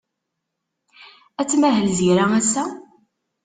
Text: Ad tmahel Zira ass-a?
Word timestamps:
Ad 1.41 1.47
tmahel 1.49 1.87
Zira 1.97 2.25
ass-a? 2.39 2.65